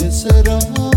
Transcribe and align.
كسرها. 0.00 0.89